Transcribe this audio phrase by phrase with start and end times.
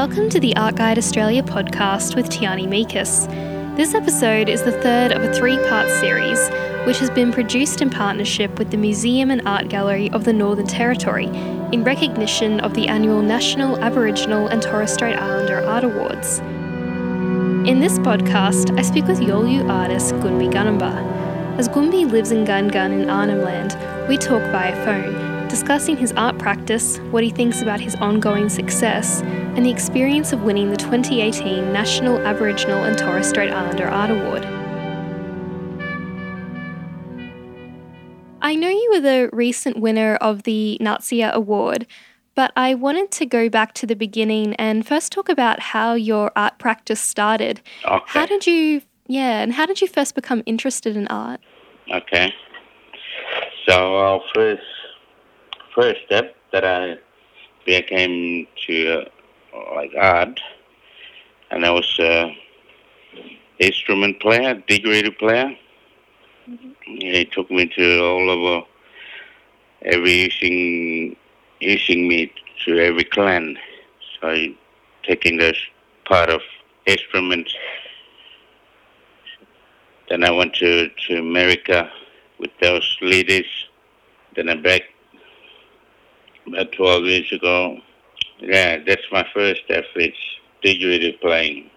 [0.00, 3.26] Welcome to the Art Guide Australia podcast with Tiarney Miekus.
[3.76, 6.38] This episode is the third of a three part series,
[6.86, 10.66] which has been produced in partnership with the Museum and Art Gallery of the Northern
[10.66, 16.38] Territory in recognition of the annual National Aboriginal and Torres Strait Islander Art Awards.
[17.68, 21.58] In this podcast, I speak with Yolngu artist Gunybi Ganambarr.
[21.58, 23.76] As Gunybi lives in Gan Gan in Arnhem Land,
[24.08, 29.20] we talk via phone discussing his art practice, what he thinks about his ongoing success,
[29.56, 34.44] and the experience of winning the 2018 National Aboriginal and Torres Strait Islander Art Award.
[38.40, 41.86] I know you were the recent winner of the NATSIAA Award,
[42.34, 46.30] but I wanted to go back to the beginning and first talk about how your
[46.36, 47.60] art practice started.
[47.84, 48.04] Okay.
[48.06, 51.40] How did you, yeah, and how did you first become interested in art?
[51.92, 52.32] Okay.
[53.68, 54.62] So our first
[55.74, 56.96] first step that I
[57.66, 59.04] became to
[59.74, 60.40] like art,
[61.50, 62.36] and I was a
[63.58, 65.56] instrument player, didgeridoo player.
[66.48, 66.70] Mm-hmm.
[66.86, 68.66] He took me to all over
[69.82, 71.16] every using
[71.60, 72.32] using me
[72.64, 73.58] to every clan.
[74.20, 74.56] So I
[75.02, 75.56] taking this
[76.04, 76.40] part of
[76.86, 77.54] instruments.
[80.08, 81.90] Then I went to, to America
[82.38, 83.46] with those leaders.
[84.34, 84.82] Then I back
[86.46, 87.78] about 12 years ago.
[88.40, 89.84] Yeah, that's my first step.
[89.94, 90.16] It's
[91.20, 91.70] playing,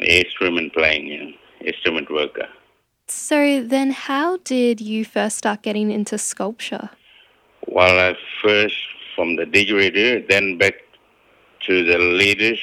[0.00, 2.48] instrument playing, you know, instrument worker.
[3.08, 6.90] So then, how did you first start getting into sculpture?
[7.66, 8.76] Well, I first
[9.14, 10.74] from the didgeridoo, then back
[11.66, 12.60] to the leaders,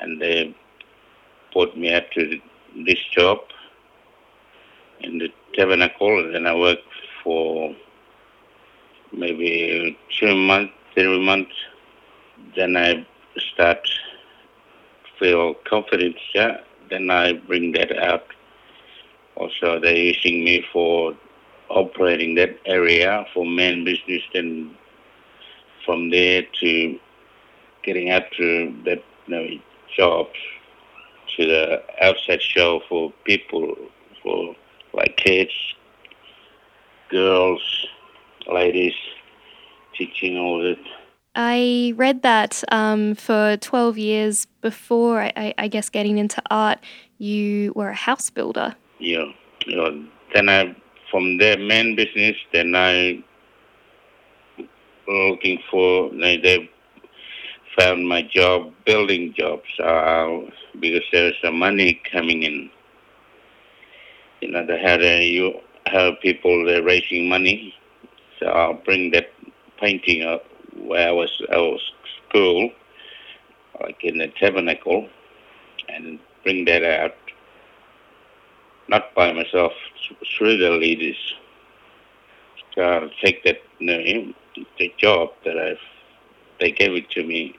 [0.00, 0.54] and they
[1.52, 2.40] put me up to
[2.84, 3.38] this job
[5.00, 6.82] in the tabernacle, and then I worked
[7.22, 7.74] for
[9.12, 11.54] maybe two months, three months.
[12.56, 13.06] Then I
[13.36, 13.88] start
[15.18, 16.58] feel confidence, yeah.
[16.90, 18.26] Then I bring that out.
[19.36, 21.14] Also, they're using me for
[21.68, 24.22] operating that area for main business.
[24.32, 24.76] Then
[25.84, 26.98] from there to
[27.82, 29.46] getting up to that you know,
[29.96, 30.38] jobs
[31.36, 33.76] to the outside show for people,
[34.22, 34.54] for
[34.92, 35.52] like kids,
[37.10, 37.86] girls,
[38.46, 38.94] ladies,
[40.24, 40.78] teaching all that.
[41.36, 46.78] I read that um, for 12 years before, I, I, guess, getting into art,
[47.18, 48.76] you were a house builder.
[49.00, 49.24] Yeah.
[49.66, 50.76] Know, then I,
[51.10, 53.24] from their main business, then I
[55.08, 56.70] looking for, they
[57.78, 60.28] found my job, building jobs, uh,
[60.78, 62.70] because there's some money coming in.
[64.40, 65.54] You know, they had a, you
[65.86, 67.74] have people they're raising money,
[68.38, 69.33] so I'll bring that
[69.80, 70.44] painting up
[70.76, 71.80] where I was I was
[72.28, 72.70] school,
[73.80, 75.08] like in the tabernacle,
[75.88, 77.14] and bring that out.
[78.88, 79.72] Not by myself,
[80.36, 81.16] through the leaders.
[82.74, 85.78] So I'll take that the job that I've
[86.60, 87.56] they gave it to me,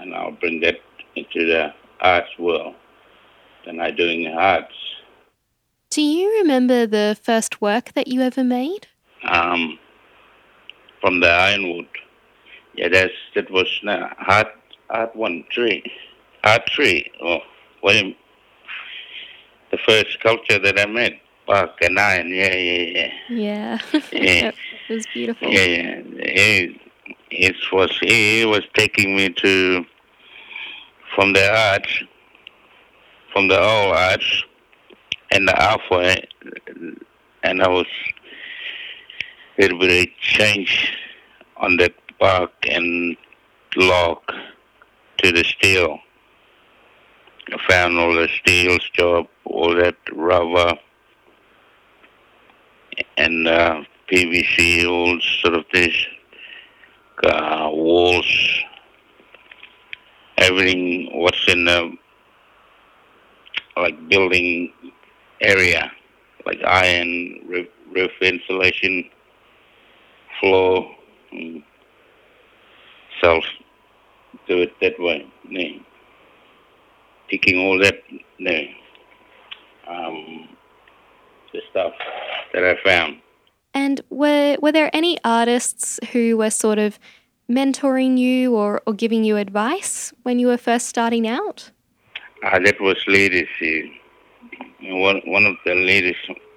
[0.00, 0.76] and I'll bring that
[1.14, 2.74] into the arts world.
[3.64, 4.74] Then I'm doing arts.
[5.90, 8.86] Do you remember the first work that you ever made?
[9.24, 9.78] Um,
[11.06, 11.86] from the ironwood.
[12.74, 14.48] Yeah, that's that was uh, hard
[14.90, 15.84] hard one tree,
[16.42, 17.08] hard tree.
[17.22, 17.38] Oh,
[17.84, 18.14] you,
[19.70, 22.30] the first sculpture that I made, bark and iron.
[22.30, 23.12] Yeah, yeah, yeah.
[23.28, 23.78] Yeah,
[24.12, 24.50] yeah.
[24.50, 24.54] it
[24.88, 25.48] was beautiful.
[25.48, 26.02] Yeah, yeah.
[26.16, 26.80] It,
[27.30, 29.84] it was he was taking me to
[31.14, 32.02] from the arts,
[33.32, 34.44] from the old arts,
[35.30, 36.26] and the halfway,
[37.44, 37.86] and I was
[39.58, 40.92] a little bit of change
[41.56, 43.16] on that bark and
[43.76, 44.18] log
[45.18, 45.98] to the steel.
[47.52, 50.74] I found all the steel job, all that rubber
[53.16, 55.94] and uh, PVC, all sort of this,
[57.24, 58.62] uh, walls,
[60.38, 61.96] everything what's in the
[63.76, 64.72] like building
[65.40, 65.90] area,
[66.44, 69.08] like iron, roof, roof insulation,
[70.40, 70.90] floor,
[71.32, 71.62] and
[73.22, 73.44] self
[74.46, 75.26] do it that way.
[75.48, 75.64] No.
[77.28, 77.96] Picking all that,
[78.38, 78.60] no.
[79.88, 80.48] Um,
[81.52, 81.92] the stuff
[82.52, 83.20] that I found.
[83.74, 86.98] And were were there any artists who were sort of
[87.50, 91.70] mentoring you or, or giving you advice when you were first starting out?
[92.44, 93.48] Uh, that was ladies.
[94.82, 96.16] One one of the ladies,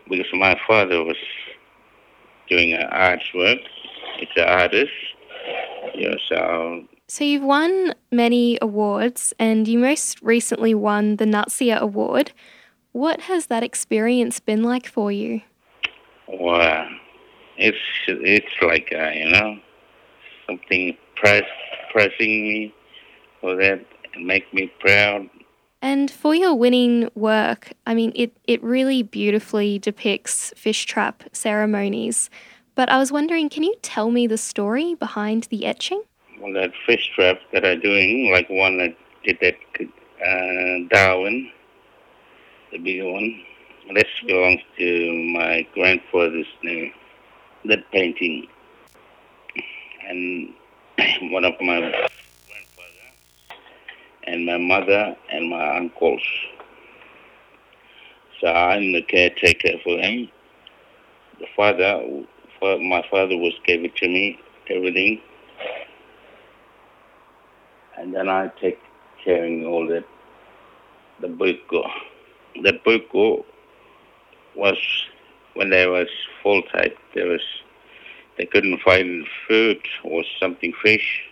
[0.09, 1.17] because my father was
[2.49, 3.59] doing arts work.
[4.19, 4.91] It's an artist.
[5.95, 12.31] Yeah, so So you've won many awards and you most recently won the NATSIAA Award.
[12.91, 15.41] What has that experience been like for you?
[16.27, 16.87] Wow.
[17.57, 19.59] It's it's like uh, you know
[20.47, 21.43] something press
[21.91, 22.73] pressing me
[23.41, 25.29] for that and make me proud.
[25.81, 32.29] And for your winning work, I mean, it, it really beautifully depicts fish trap ceremonies.
[32.75, 36.03] But I was wondering, can you tell me the story behind the etching?
[36.39, 41.49] Well, that fish trap that I'm doing, like one that did that uh, Darwin,
[42.71, 43.41] the bigger one,
[43.93, 46.93] that belongs to my grandfather's name,
[47.65, 48.47] that painting.
[50.07, 50.53] And
[51.31, 52.08] one of my
[54.29, 56.21] and my mother and my uncles.
[58.39, 60.29] So I'm the caretaker for them.
[61.39, 62.23] The father,
[62.61, 64.39] my father was gave it to me,
[64.69, 65.19] everything,
[67.97, 68.79] and then I take
[69.23, 70.05] caring all that.
[71.21, 71.89] The buko,
[72.61, 73.43] the buko
[74.55, 74.77] was
[75.55, 76.07] when there was
[76.43, 76.93] full tide.
[77.15, 77.41] There was
[78.37, 81.23] they couldn't find food or something fish,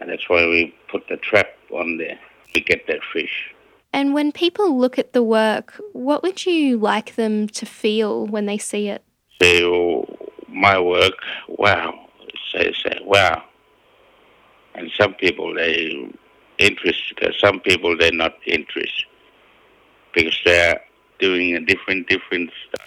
[0.00, 2.18] and that's why we put the trap on there
[2.54, 3.54] to get that fish.
[3.92, 8.46] And when people look at the work, what would you like them to feel when
[8.46, 9.02] they see it?
[9.40, 10.04] Say, oh,
[10.48, 11.14] my work,
[11.48, 12.08] wow.
[12.52, 13.42] Say, say, wow.
[14.74, 16.12] And some people, they
[16.58, 17.22] interested.
[17.22, 19.06] Uh, some people, they're not interested
[20.14, 20.80] because they're
[21.18, 22.86] doing a different, different style.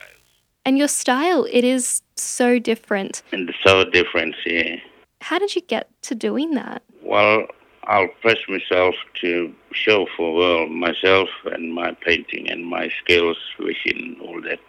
[0.65, 3.23] And your style, it is so different.
[3.31, 4.75] And so different, yeah.
[5.21, 6.83] How did you get to doing that?
[7.01, 7.47] Well,
[7.89, 14.15] I'll press myself to show for world myself and my painting and my skills, vision,
[14.21, 14.59] all that,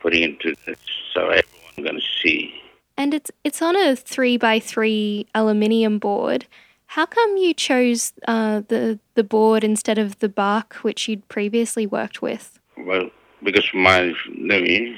[0.00, 0.78] putting into this
[1.12, 2.54] so everyone's going to see.
[2.96, 6.46] And it's it's on a three by three aluminium board.
[6.86, 11.84] How come you chose uh, the the board instead of the bark which you'd previously
[11.84, 12.60] worked with?
[12.76, 13.10] Well,
[13.42, 14.96] because my maybe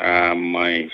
[0.00, 0.90] uh, my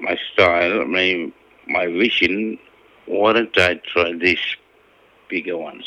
[0.00, 1.30] my style, my
[1.68, 2.58] my vision,
[3.06, 4.44] why don't I try these
[5.28, 5.84] bigger ones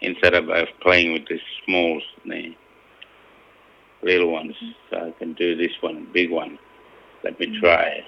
[0.00, 2.54] instead of uh, playing with the small the
[4.02, 4.54] little ones?
[4.90, 6.58] So I can do this one, big one.
[7.22, 8.04] Let me try,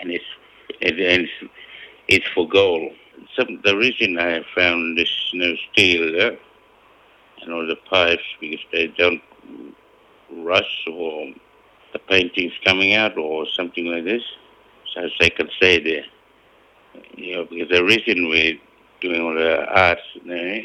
[0.00, 0.24] and it's
[0.80, 1.32] it, it's
[2.08, 2.92] it's for gold.
[3.36, 6.38] Some, the reason I found this new steel there
[7.42, 9.22] and all the pipes because they don't
[10.30, 11.32] rust or
[11.92, 14.22] the painting's coming out or something like this.
[14.94, 16.04] So they can stay there.
[17.14, 18.58] You know, because the reason we're
[19.00, 20.62] doing all the arts, eh,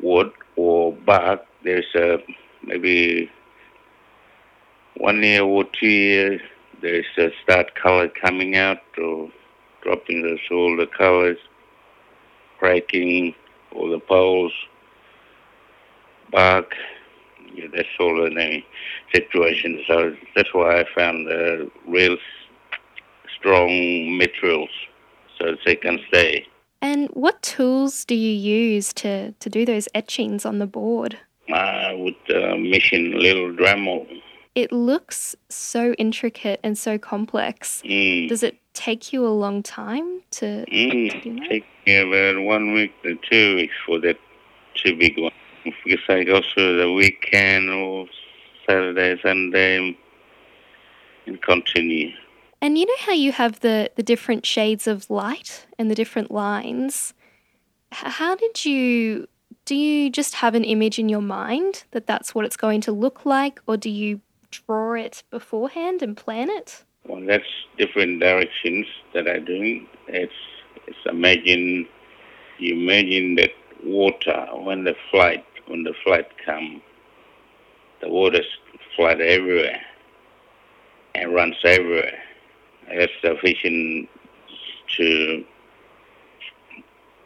[0.00, 2.18] wood or bark, there's a
[2.62, 3.30] maybe
[4.96, 6.40] one year or two years,
[6.80, 9.30] there's a start color coming out or
[9.82, 11.38] dropping the, all the colors,
[12.58, 13.34] cracking
[13.72, 14.52] all the poles,
[16.30, 16.74] bark,
[17.54, 18.62] yeah, that's all the
[19.14, 19.82] situation.
[19.86, 22.16] So that's why I found the real
[23.44, 24.70] strong materials
[25.38, 26.46] so they can stay.
[26.80, 31.18] And what tools do you use to, to do those etchings on the board?
[31.52, 32.14] Uh, with
[32.58, 34.06] machine, little Dremel.
[34.54, 37.82] It looks so intricate and so complex.
[37.84, 38.28] Mm.
[38.28, 41.10] Does it take you a long time to, mm.
[41.10, 41.48] to do that?
[41.48, 44.16] Take me about one week to two weeks for that
[44.74, 45.32] two big one
[45.84, 48.06] because I go through the weekend or
[48.66, 49.96] Saturday, Sunday,
[51.26, 52.10] and continue.
[52.64, 56.30] And you know how you have the, the different shades of light and the different
[56.30, 57.12] lines?
[57.92, 59.28] How did you.
[59.66, 62.92] Do you just have an image in your mind that that's what it's going to
[62.92, 66.84] look like, or do you draw it beforehand and plan it?
[67.06, 67.44] Well, that's
[67.76, 69.86] different directions that I do.
[70.08, 70.32] It's,
[70.86, 71.86] it's imagine,
[72.58, 73.52] you imagine that
[73.84, 76.80] water when the flight when the flood come,
[78.00, 78.40] the water
[78.96, 79.82] flood everywhere
[81.14, 82.23] and runs everywhere.
[82.88, 84.08] That's sufficient
[84.96, 85.44] to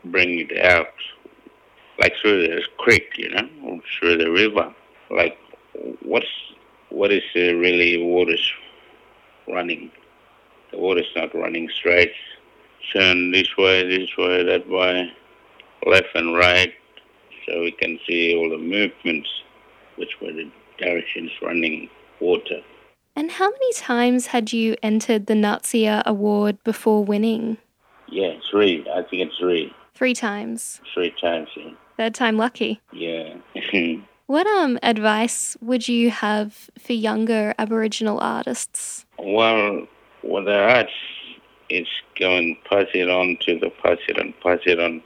[0.06, 0.94] bring it out,
[1.98, 4.74] like through the creek, you know, or through the river.
[5.10, 5.36] Like,
[6.02, 6.26] what's
[6.90, 8.52] what is uh, really water's
[9.46, 9.90] running?
[10.70, 12.12] The water's not running straight.
[12.92, 15.12] Turn this way, this way, that way,
[15.84, 16.72] left and right,
[17.46, 19.28] so we can see all the movements,
[19.96, 22.62] which were the directions running water.
[23.18, 27.58] And how many times had you entered the NATSIAA Award before winning?
[28.06, 28.86] Yeah, three.
[28.94, 29.74] I think it's three.
[29.96, 30.80] Three times.
[30.94, 31.72] Three times, yeah.
[31.96, 32.80] Third time lucky.
[32.92, 33.34] Yeah.
[34.28, 39.04] what um advice would you have for younger Aboriginal artists?
[39.18, 39.88] Well,
[40.22, 40.92] with the arts,
[41.68, 45.02] it's going pass it on to the pass it on, pass it on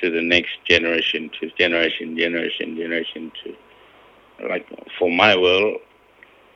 [0.00, 4.68] to the next generation, to generation, generation, generation, to like
[5.00, 5.80] for my world,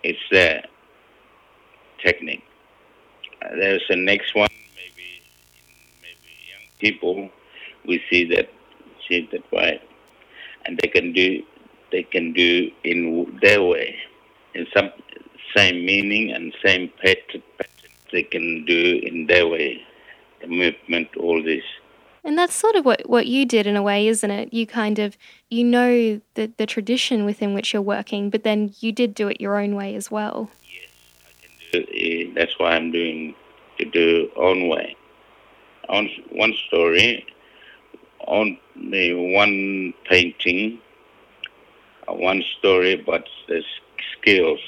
[0.09, 0.63] it's the
[1.99, 2.45] technique.
[3.43, 4.49] Uh, there's the next one,
[4.81, 5.09] maybe
[6.01, 7.31] maybe young people,
[7.85, 8.49] we see that
[9.09, 9.81] see that way,
[10.65, 11.43] and they can do
[11.93, 13.97] they can do in their way,
[14.55, 14.91] in some
[15.57, 17.43] same meaning and same pattern
[18.13, 19.83] they can do in their way,
[20.41, 21.65] the movement, all this.
[22.27, 24.53] And that's sort of what, what you did in a way, isn't it?
[24.53, 25.17] You kind of
[25.49, 29.41] you know the the tradition within which you're working, but then you did do it
[29.41, 30.51] your own way as well.
[30.65, 30.91] Yes,
[31.25, 32.35] I can do it.
[32.35, 33.37] That's why I'm doing
[33.79, 34.97] to do own way.
[35.89, 37.25] On one story,
[38.27, 40.81] on the one painting,
[42.09, 43.63] uh, one story, but the
[44.19, 44.59] skills,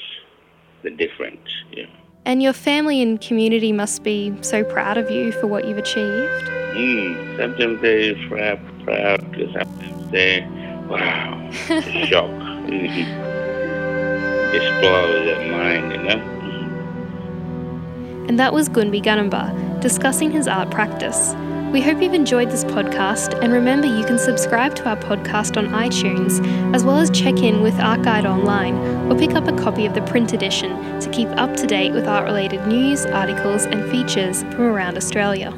[0.84, 1.50] the difference.
[1.72, 1.86] Yeah.
[2.24, 6.57] And your family and community must be so proud of you for what you've achieved.
[6.74, 9.20] Mm, sometimes they're proud, proud,
[9.52, 10.46] sometimes they,
[10.88, 11.50] wow,
[12.06, 12.30] shock.
[14.80, 16.20] Blows their mind, you know.
[18.28, 21.34] And that was Gunybi Ganambarr discussing his art practice.
[21.72, 25.68] We hope you've enjoyed this podcast, and remember you can subscribe to our podcast on
[25.68, 26.40] iTunes,
[26.74, 28.74] as well as check in with Art Guide online
[29.10, 30.70] or pick up a copy of the print edition
[31.00, 35.52] to keep up to date with art related news, articles, and features from around Australia.